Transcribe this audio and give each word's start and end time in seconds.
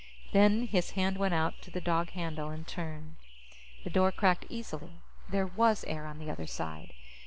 Then 0.31 0.63
his 0.65 0.93
hand 0.97 1.19
went 1.19 1.35
out 1.35 1.61
to 1.61 1.69
the 1.69 1.79
dog 1.79 2.09
handle 2.13 2.49
and 2.49 2.65
turned. 2.67 3.17
The 3.83 3.91
door 3.91 4.11
cracked 4.11 4.47
easily. 4.49 4.93
There 5.29 5.45
was 5.45 5.83
air 5.83 6.07
on 6.07 6.17
the 6.17 6.31
other 6.31 6.47
side. 6.47 6.93